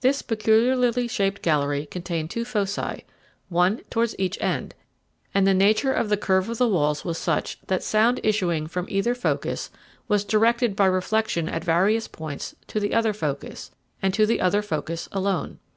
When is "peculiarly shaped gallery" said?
0.22-1.86